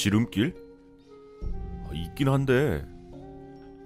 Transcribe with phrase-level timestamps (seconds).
[0.00, 0.54] 지름길?
[1.84, 2.82] 아, 있긴 한데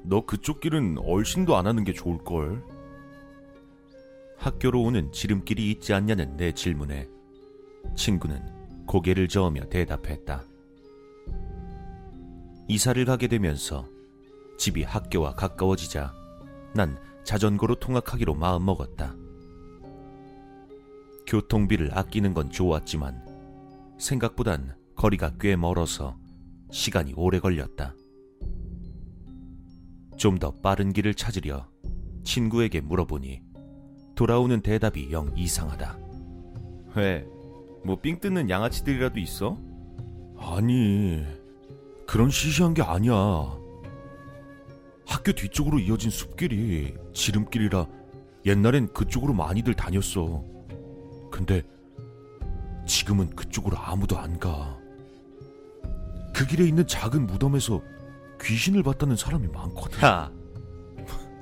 [0.04, 2.62] 너 그쪽 길은 얼씬도 안 하는 게 좋을걸.
[4.36, 7.08] 학교로 오는 지름길이 있지 않냐는 내 질문에
[7.96, 10.44] 친구는 고개를 저으며 대답했다.
[12.68, 13.88] 이사를 가게 되면서
[14.56, 16.14] 집이 학교와 가까워지자
[16.76, 19.16] 난 자전거로 통학하기로 마음먹었다.
[21.26, 23.20] 교통비를 아끼는 건 좋았지만
[23.98, 26.16] 생각보단 거리가 꽤 멀어서
[26.70, 27.94] 시간이 오래 걸렸다.
[30.16, 31.66] 좀 더 빠른 길을 찾으려
[32.22, 33.42] 친구에게 물어보니
[34.14, 35.98] 돌아오는 대답이 영 이상하다.
[36.96, 37.26] 왜?
[37.84, 39.58] 뭐 삥 뜯는 양아치들이라도 있어?
[40.38, 41.22] 아니,
[42.06, 43.12] 그런 시시한 게 아니야.
[45.06, 47.86] 학교 뒤쪽으로 이어진 숲길이 지름길이라
[48.46, 50.44] 옛날엔 그쪽으로 많이들 다녔어.
[51.30, 51.62] 근데
[52.86, 54.78] 지금은 그쪽으로 아무도 안 가.
[56.34, 57.80] 그 길에 있는 작은 무덤에서
[58.42, 60.02] 귀신을 봤다는 사람이 많거든.
[60.02, 60.30] 야,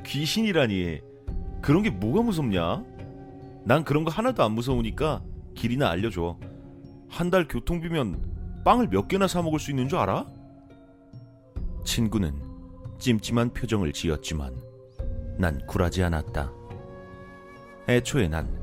[0.05, 1.01] 귀신이라니.
[1.63, 2.85] 그런 게 뭐가 무섭냐?
[3.65, 5.23] 난 그런 거 하나도 안 무서우니까
[5.55, 6.39] 길이나 알려줘.
[7.09, 10.27] 한 달 교통비면 빵을 몇 개나 사 먹을 수 있는 줄 알아?
[11.85, 12.35] 친구는
[12.99, 14.55] 찜찜한 표정을 지었지만
[15.39, 16.53] 난 굴하지 않았다.
[17.89, 18.61] 애초에 난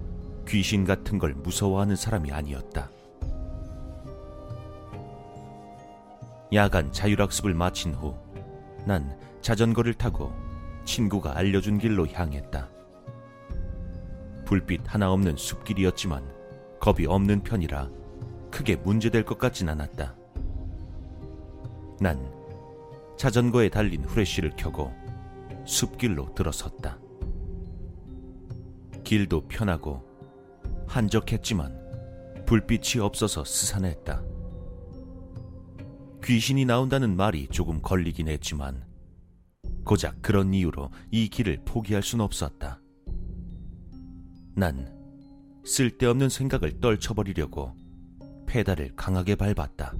[0.47, 2.89] 귀신 같은 걸 무서워하는 사람이 아니었다.
[6.53, 8.29] 야간 자율학습을 마친 후
[8.85, 10.33] 난 자전거를 타고
[10.83, 12.69] 친구가 알려준 길로 향했다.
[14.45, 16.23] 불빛 하나 없는 숲길이었지만
[16.79, 17.89] 겁이 없는 편이라
[18.49, 20.15] 크게 문제될 것 같진 않았다.
[21.99, 22.31] 난
[23.17, 24.91] 자전거에 달린 후레쉬를 켜고
[25.65, 26.97] 숲길로 들어섰다.
[29.03, 30.03] 길도 편하고
[30.87, 31.77] 한적했지만
[32.47, 34.23] 불빛이 없어서 스산했다.
[36.23, 38.83] 귀신이 나온다는 말이 조금 걸리긴 했지만
[39.83, 42.79] 고작 그런 이유로 이 길을 포기할 순 없었다.
[44.55, 44.93] 난
[45.63, 47.73] 쓸데없는 생각을 떨쳐버리려고
[48.45, 49.93] 페달을 강하게 밟았다.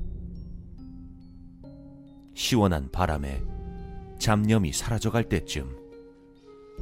[2.33, 3.41] 시원한 바람에
[4.19, 5.75] 잡념이 사라져갈 때쯤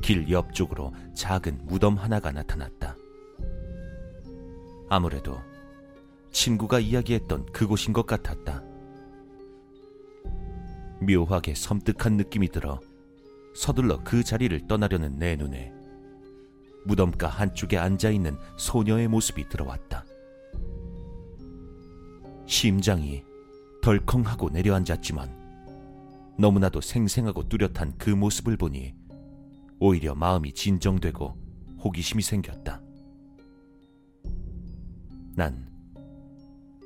[0.01, 2.95] 길 옆쪽으로 작은 무덤 하나가 나타났다.
[4.89, 5.39] 아무래도
[6.31, 8.66] 친구가 이야기했던 그곳인 것 같았다.
[11.01, 12.79] 묘하게 섬뜩한 느낌이 들어
[13.55, 15.71] 서둘러 그 자리를 떠나려는 내 눈에
[16.85, 20.05] 무덤가 한쪽에 앉아 있는 소녀의 모습이 들어왔다.
[22.45, 23.23] 심장이
[23.81, 28.93] 덜컹하고 내려앉았지만 너무나도 생생하고 뚜렷한 그 모습을 보니
[29.79, 31.35] 오히려 마음이 진정되고
[31.83, 32.81] 호기심이 생겼다.
[35.35, 35.67] 난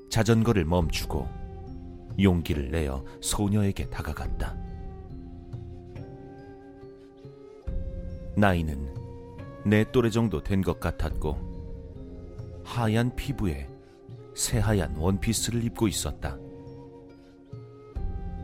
[0.09, 1.41] 자전거를 멈추고
[2.22, 4.56] 용기를 내어 소녀에게 다가갔다.
[8.36, 8.94] 나이는
[9.66, 11.52] 내 또래 정도 된 것 같았고
[12.64, 13.68] 하얀 피부에
[14.34, 16.38] 새하얀 원피스를 입고 있었다.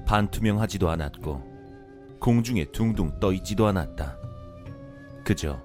[0.06, 4.18] 반투명하지도 않았고 공중에 둥둥 떠 있지도 않았다.
[5.24, 5.62] 그저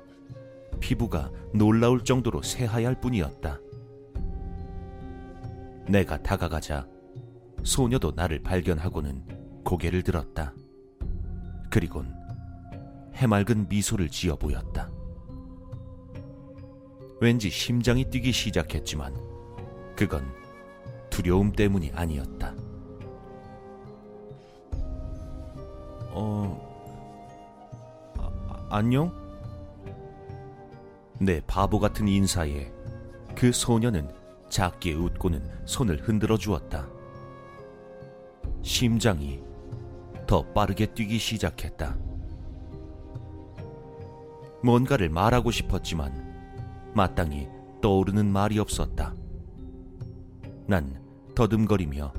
[0.81, 3.59] 피부가 놀라울 정도로 새하얄 뿐이었다.
[5.89, 6.87] 내가 다가가자
[7.65, 10.53] 소녀도 나를 발견하고는 고개를 들었다.
[11.71, 12.12] 그리곤
[13.15, 14.91] 해맑은 미소를 지어 보였다.
[17.21, 19.15] 왠지 심장이 뛰기 시작했지만
[19.95, 20.27] 그건
[21.09, 22.55] 두려움 때문이 아니었다.
[26.15, 26.59] 어,
[28.19, 29.12] 아, 안녕?
[31.21, 32.73] 내 바보 같은 인사에
[33.37, 34.11] 그 소녀는
[34.49, 36.89] 작게 웃고는 손을 흔들어 주었다.
[38.62, 39.41] 심장이
[40.26, 41.97] 더 빠르게 뛰기 시작했다.
[44.62, 47.49] 뭔가를 말하고 싶었지만 마땅히
[47.81, 49.14] 떠오르는 말이 없었다.
[50.67, 51.03] 난
[51.35, 52.12] 더듬거리며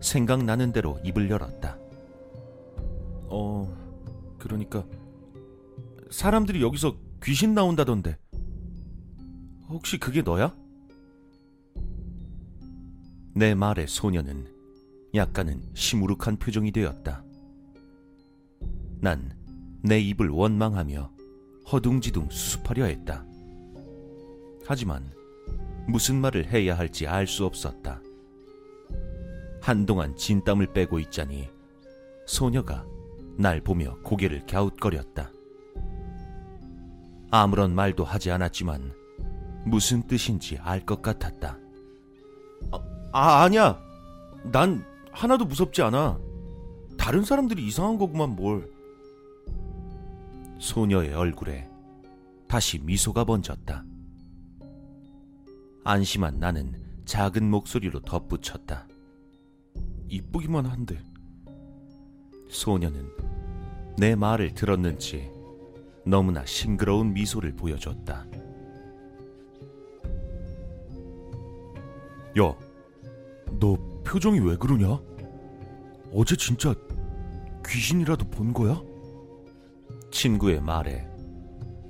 [0.00, 1.76] 생각나는 대로 입을 열었다.
[3.28, 3.74] 어,
[4.38, 4.84] 그러니까
[6.10, 8.16] 사람들이 여기서 귀신 나온다던데.
[9.68, 10.54] 혹시 그게 너야?
[13.34, 14.61] 내 말에 소녀는
[15.14, 17.24] 약간은 시무룩한 표정이 되었다.
[19.00, 19.42] 난
[19.84, 21.10] 내 입을 원망하며
[21.72, 23.24] 허둥지둥 수습하려 했다.
[24.64, 25.10] 하지만
[25.88, 28.00] 무슨 말을 해야 할지 알 수 없었다.
[29.60, 31.48] 한동안 진땀을 빼고 있자니
[32.26, 32.86] 소녀가
[33.36, 35.32] 날 보며 고개를 갸웃거렸다.
[37.32, 38.92] 아무런 말도 하지 않았지만
[39.64, 41.58] 무슨 뜻인지 알 것 같았다.
[42.70, 42.78] 아,
[43.12, 43.80] 아, 아니야.
[44.52, 46.18] 난 하나도 무섭지 않아.
[46.98, 48.70] 다른 사람들이 이상한 거구만 뭘.
[50.58, 51.68] 소녀의 얼굴에
[52.48, 53.84] 다시 미소가 번졌다.
[55.84, 58.86] 안심한 나는 작은 목소리로 덧붙였다.
[60.08, 60.98] 이쁘기만 한데.
[62.48, 63.08] 소녀는
[63.96, 65.30] 내 말을 들었는지
[66.04, 68.26] 너무나 싱그러운 미소를 보여줬다.
[72.38, 72.56] 야,
[73.58, 75.00] 너 표정이 왜 그러냐?
[76.12, 76.74] 어제 진짜
[77.66, 78.78] 귀신이라도 본 거야?
[80.10, 81.08] 친구의 말에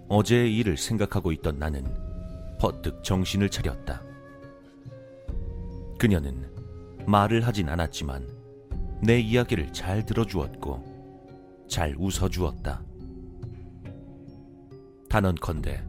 [0.08, 1.84] 어제의 일을 생각하고 있던 나는
[2.60, 4.04] 퍼뜩 정신을 차렸다.
[5.98, 6.48] 그녀는
[7.08, 8.28] 말을 하진 않았지만
[9.02, 12.84] 내 이야기를 잘 들어주었고 잘 웃어주었다.
[15.08, 15.84] 단언컨대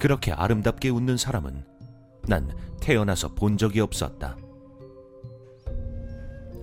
[0.00, 1.64] 그렇게 아름답게 웃는 사람은
[2.26, 2.50] 난
[2.80, 4.36] 태어나서 본 적이 없었다.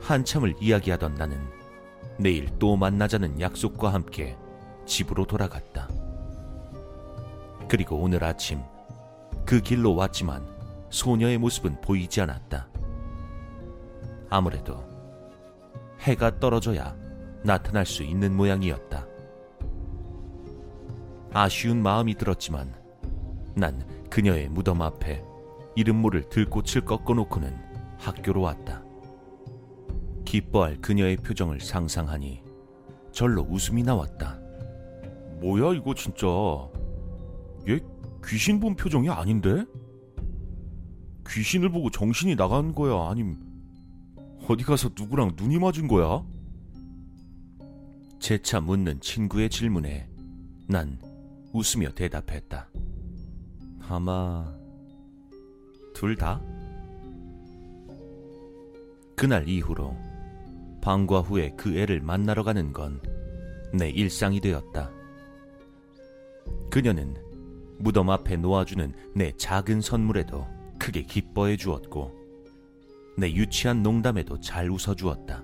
[0.03, 1.39] 한참을 이야기하던 나는
[2.19, 4.37] 내일 또 만나자는 약속과 함께
[4.85, 5.87] 집으로 돌아갔다.
[7.69, 8.61] 그리고 오늘 아침
[9.45, 10.45] 그 길로 왔지만
[10.89, 12.67] 소녀의 모습은 보이지 않았다.
[14.29, 14.83] 아무래도
[16.01, 16.95] 해가 떨어져야
[17.43, 19.07] 나타날 수 있는 모양이었다.
[21.33, 22.75] 아쉬운 마음이 들었지만
[23.55, 25.23] 난 그녀의 무덤 앞에
[25.75, 27.57] 이름 모를 들꽃을 꺾어놓고는
[27.99, 28.82] 학교로 왔다.
[30.33, 32.41] 기뻐할 그녀의 표정을 상상하니
[33.11, 34.39] 절로 웃음이 나왔다.
[35.39, 36.25] 뭐야 이거 진짜?
[37.69, 37.79] 얘
[38.25, 39.63] 귀신 본 표정이 아닌데?
[41.29, 43.11] 귀신을 보고 정신이 나간 거야?
[43.11, 43.37] 아님
[44.49, 46.25] 어디 가서 누구랑 눈이 맞은 거야?
[48.19, 50.09] 재차 묻는 친구의 질문에
[50.67, 50.97] 난
[51.53, 52.69] 웃으며 대답했다.
[53.87, 54.51] 아마
[55.93, 56.41] 둘 다?
[59.15, 60.12] 그날 이후로
[60.83, 62.99] 방과 후에 그 애를 만나러 가는 건
[63.73, 64.91] 내 일상이 되었다.
[66.69, 67.15] 그녀는
[67.79, 70.47] 무덤 앞에 놓아주는 내 작은 선물에도
[70.79, 72.11] 크게 기뻐해 주었고,
[73.17, 75.43] 내 유치한 농담에도 잘 웃어 주었다.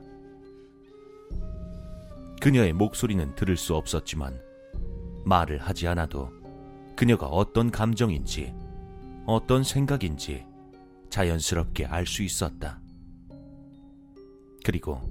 [2.39, 4.39] 그녀의 목소리는 들을 수 없었지만,
[5.25, 6.29] 말을 하지 않아도
[6.95, 8.53] 그녀가 어떤 감정인지,
[9.25, 10.45] 어떤 생각인지
[11.09, 12.79] 자연스럽게 알 수 있었다.
[14.63, 15.01] 그리고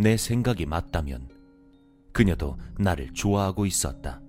[0.00, 1.28] 내 생각이 맞다면
[2.10, 4.22] 그녀도 나를 좋아하고 있었다.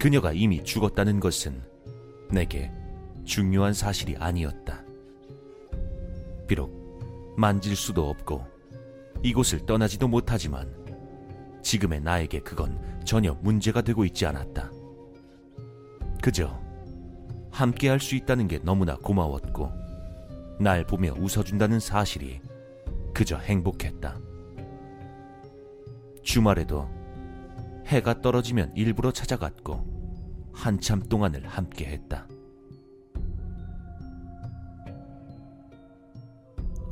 [0.00, 1.60] 그녀가 이미 죽었다는 것은
[2.30, 2.72] 내게
[3.26, 4.82] 중요한 사실이 아니었다.
[6.46, 8.46] 비록 만질 수도 없고
[9.22, 10.74] 이곳을 떠나지도 못하지만
[11.62, 14.70] 지금의 나에게 그건 전혀 문제가 되고 있지 않았다.
[16.22, 16.58] 그저
[17.50, 19.70] 함께 할 수 있다는 게 너무나 고마웠고
[20.60, 22.40] 날 보며 웃어준다는 사실이
[23.18, 24.16] 그저 행복했다.
[26.22, 26.88] 주말에도
[27.86, 32.28] 해가 떨어지면 일부러 찾아갔고 한참 동안을 함께 했다.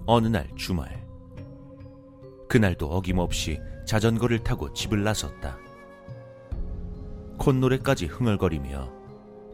[0.05, 1.07] 어느 날 주말.
[2.49, 5.57] 그날도 어김없이 자전거를 타고 집을 나섰다.
[7.39, 8.93] 콧노래까지 흥얼거리며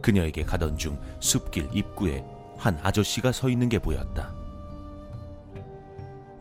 [0.01, 2.25] 그녀에게 가던 중 숲길 입구에
[2.57, 4.42] 한 아저씨가 서 있는 게 보였다.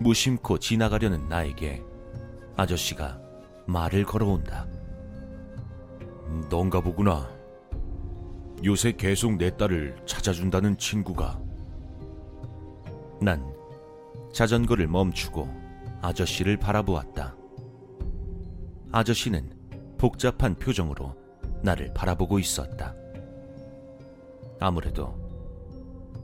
[0.02, 1.82] 무심코 지나가려는 나에게
[2.56, 3.20] 아저씨가
[3.66, 4.66] 말을 걸어온다.
[6.50, 7.30] 넌가 보구나.
[8.64, 11.40] 요새 계속 내 딸을 찾아준다는 친구가.
[13.20, 13.52] 난
[14.32, 15.48] 자전거를 멈추고
[16.00, 17.36] 아저씨를 바라보았다.
[18.92, 19.52] 아저씨는
[19.98, 21.14] 복잡한 표정으로
[21.62, 22.94] 나를 바라보고 있었다.
[24.58, 25.16] 아무래도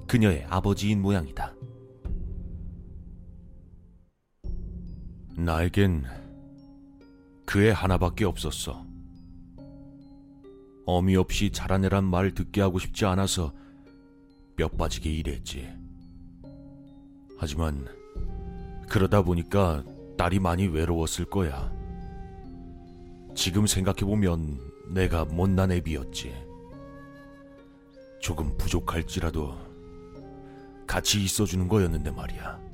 [0.06, 1.54] 그녀의 아버지인 모양이다.
[5.38, 6.02] 나에겐
[7.44, 8.84] 그애 하나밖에 없었어.
[10.84, 13.52] 어미 없이 자라내란 말 듣게 하고 싶지 않아서
[14.56, 15.72] 뼈 빠지게 일했지.
[17.38, 17.86] 하지만
[18.88, 19.84] 그러다 보니까
[20.16, 21.72] 딸이 많이 외로웠을 거야.
[23.36, 26.34] 지금 생각해보면 내가 못난 애비였지.
[28.20, 29.56] 조금 부족할지라도
[30.84, 32.68] 같이 있어주는 거였는데 말이야.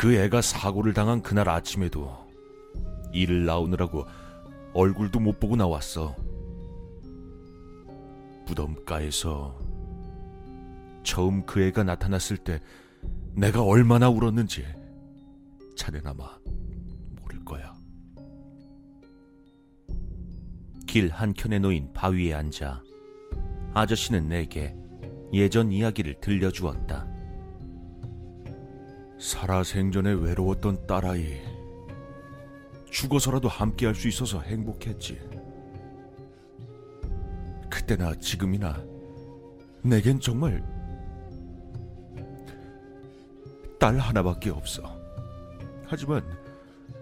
[0.00, 2.10] 그 애가 사고를 당한 그날 아침에도
[3.12, 4.06] 일을 나오느라고
[4.72, 6.16] 얼굴도 못 보고 나왔어.
[8.46, 9.58] 무덤가에서
[11.02, 12.62] 처음 그 애가 나타났을 때
[13.34, 14.64] 내가 얼마나 울었는지
[15.76, 16.24] 자넨 아마
[17.20, 17.74] 모를 거야.
[20.86, 22.82] 길 한켠에 놓인 바위에 앉아
[23.74, 24.74] 아저씨는 내게
[25.34, 27.09] 예전 이야기를 들려주었다.
[29.20, 31.42] 살아생전에 외로웠던 딸아이.
[32.90, 35.20] 죽어서라도 함께 할 수 있어서 행복했지.
[37.68, 38.82] 그때나 지금이나
[39.82, 40.64] 내겐 정말
[43.78, 44.98] 딸 하나밖에 없어.
[45.86, 46.22] 하지만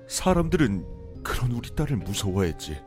[0.09, 2.81] 사람들은 그런 우리 딸을 무서워했지.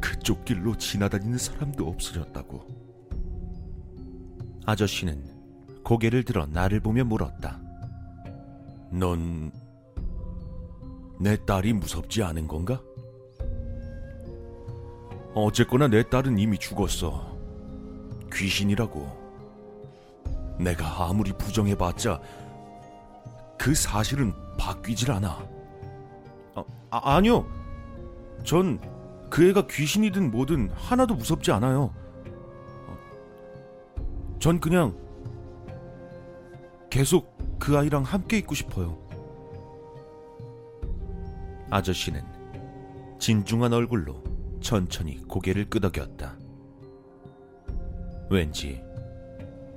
[0.00, 2.64] 그쪽 길로 지나다니는 사람도 없어졌다고.
[4.66, 5.22] 아저씨는
[5.82, 7.63] 고개를 들어 나를 보며 물었다.
[8.98, 9.52] 넌
[11.18, 12.80] 내 딸이 무섭지 않은 건가?
[15.34, 17.36] 어쨌거나 내 딸은 이미 죽었어.
[18.32, 19.24] 귀신이라고.
[20.58, 22.20] 내가 아무리 부정해봤자
[23.58, 25.48] 그 사실은 바뀌질 않아.
[26.54, 27.46] 아, 아 아니요.
[28.44, 28.78] 전
[29.34, 31.92] 그 애가 귀신이든 뭐든 하나도 무섭지 않아요.
[34.38, 34.96] 전 그냥
[36.94, 38.96] 계속 그 아이랑 함께 있고 싶어요.
[41.68, 42.22] 아저씨는
[43.18, 44.22] 진중한 얼굴로
[44.60, 46.38] 천천히 고개를 끄덕였다.
[48.30, 48.80] 왠지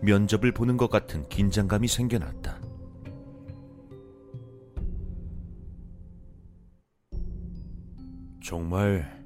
[0.03, 2.61] 면접을 보는 것 같은 긴장감이 생겨났다.
[8.43, 9.25] 정말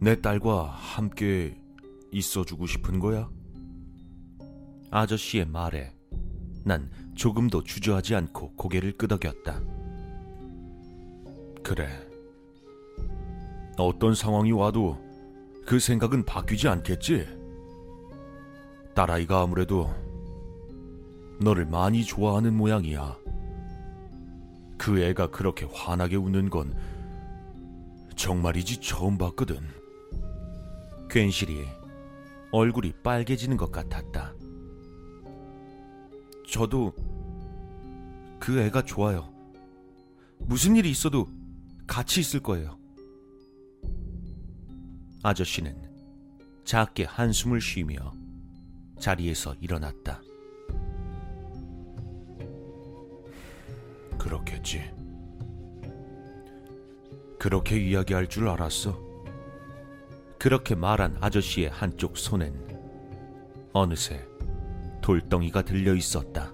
[0.00, 1.58] 내 딸과 함께
[2.12, 3.30] 있어주고 싶은 거야?
[4.90, 5.92] 아저씨의 말에
[6.64, 9.60] 난 조금도 주저하지 않고 고개를 끄덕였다.
[11.62, 11.88] 그래.
[13.76, 14.98] 어떤 상황이 와도
[15.66, 17.26] 그 생각은 바뀌지 않겠지?
[18.94, 19.94] 딸아이가 아무래도
[21.40, 23.16] 너를 많이 좋아하는 모양이야.
[24.76, 26.74] 그 애가 그렇게 환하게 웃는 건
[28.16, 29.60] 정말이지 처음 봤거든.
[31.10, 31.66] 괜시리
[32.50, 34.37] 얼굴이 빨개지는 것 같았다.
[36.50, 36.94] 저도
[38.40, 39.32] 그 애가 좋아요.
[40.38, 41.28] 무슨 일이 있어도
[41.86, 42.78] 같이 있을 거예요.
[45.22, 45.76] 아저씨는
[46.64, 48.14] 작게 한숨을 쉬며
[48.98, 50.22] 자리에서 일어났다.
[54.18, 54.90] 그렇겠지.
[57.38, 58.98] 그렇게 이야기할 줄 알았어.
[60.38, 62.54] 그렇게 말한 아저씨의 한쪽 손엔
[63.72, 64.27] 어느새
[65.08, 66.52] 돌덩이가 들려 있었다.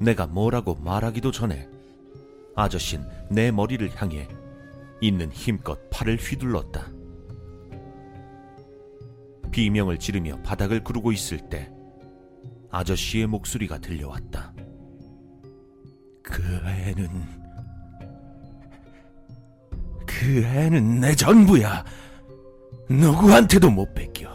[0.00, 1.68] 내가 뭐라고 말하기도 전에
[2.56, 4.26] 아저씨는 내 머리를 향해
[5.02, 6.90] 있는 힘껏 팔을 휘둘렀다.
[9.50, 11.70] 비명을 지르며 바닥을 구르고 있을 때
[12.70, 14.54] 아저씨의 목소리가 들려왔다.
[16.22, 17.08] 그 애는
[20.06, 21.84] 그 애는 내 전부야.
[22.88, 24.30] 누구한테도 못 뺏겨.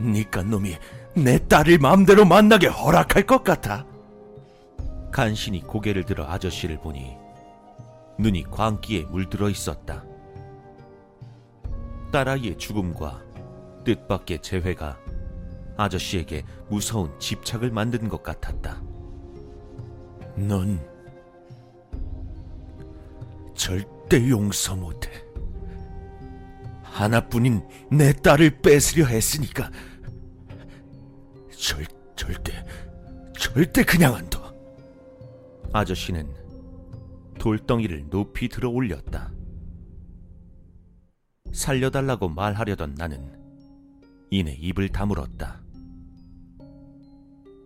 [0.00, 0.76] 니까 놈이
[1.24, 3.84] 내 딸을 마음대로 만나게 허락할 것 같아.
[5.10, 7.16] 간신히 고개를 들어 아저씨를 보니
[8.18, 10.04] 눈이 광기에 물들어 있었다.
[12.12, 13.22] 딸아이의 죽음과
[13.84, 14.98] 뜻밖의 재회가
[15.76, 18.82] 아저씨에게 무서운 집착을 만든 것 같았다.
[20.36, 20.80] 넌
[23.54, 25.10] 절대 용서 못해.
[26.82, 29.70] 하나뿐인 내 딸을 뺏으려 했으니까
[31.58, 31.84] 절,
[32.14, 32.52] 절대,
[33.36, 34.54] 절대 그냥 안 둬.
[35.72, 36.32] 아저씨는
[37.38, 39.32] 돌덩이를 높이 들어 올렸다.
[41.52, 43.36] 살려달라고 말하려던 나는
[44.30, 45.60] 이내 입을 다물었다.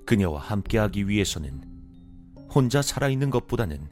[0.06, 1.62] 그녀와 함께하기 위해서는
[2.48, 3.88] 혼자 살아있는 것보다는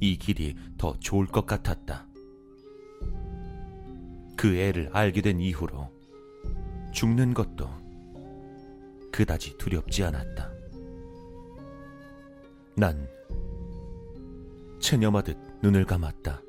[0.00, 2.06] 이 길이 더 좋을 것 같았다.
[4.36, 5.90] 그 애를 알게 된 이후로
[6.92, 7.81] 죽는 것도
[9.12, 10.50] 그다지 두렵지 않았다.
[12.74, 13.06] 난
[14.80, 16.42] 체념하듯 눈을 감았다.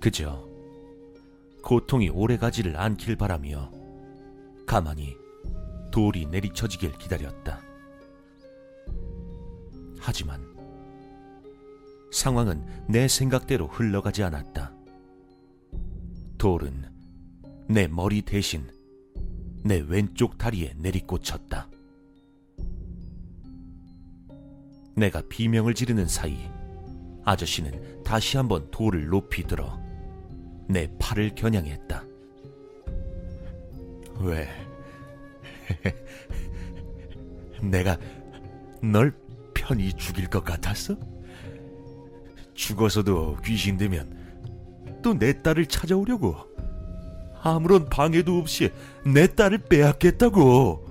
[0.00, 0.46] 그저
[1.62, 3.70] 고통이 오래가지를 않길 바라며
[4.66, 5.16] 가만히
[5.90, 7.60] 돌이 내리쳐지길 기다렸다.
[9.98, 10.46] 하지만
[12.10, 14.72] 상황은 내 생각대로 흘러가지 않았다.
[16.38, 16.84] 돌은
[17.68, 18.68] 내 머리 대신
[19.68, 21.68] 내 왼쪽 다리에 내리꽂혔다.
[24.96, 26.38] 내가 비명을 지르는 사이
[27.22, 29.78] 아저씨는 다시 한번 돌을 높이 들어
[30.70, 32.02] 내 팔을 겨냥했다.
[34.20, 34.48] 왜?
[37.60, 37.98] 내가
[38.82, 39.12] 널
[39.52, 40.96] 편히 죽일 것 같았어?
[42.54, 44.16] 죽어서도 귀신 되면
[45.02, 46.47] 또 내 딸을 찾아오려고
[47.42, 48.70] 아무런 방해도 없이
[49.04, 50.86] 내 딸을 빼앗겠다고.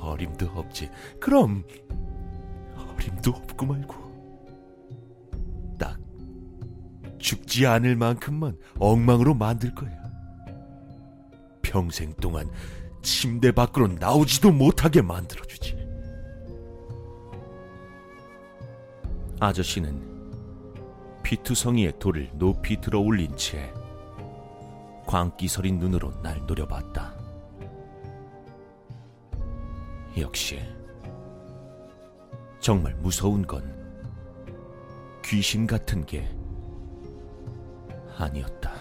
[0.00, 0.90] 어림도 없지.
[1.20, 1.64] 그럼
[2.76, 3.94] 어림도 없고 말고.
[5.78, 5.98] 딱
[7.18, 9.92] 죽지 않을 만큼만 엉망으로 만들 거야.
[11.62, 12.48] 평생 동안
[13.02, 15.76] 침대 밖으로 나오지도 못하게 만들어주지.
[19.40, 20.14] 아저씨는
[21.22, 23.72] 피투성이의 돌을 높이 들어 올린 채
[25.14, 27.14] 광기 서린 눈으로 날 노려봤다.
[30.18, 30.58] 역시
[32.58, 33.62] 정말 무서운 건
[35.24, 36.28] 귀신 같은 게
[38.18, 38.73] 아니었다.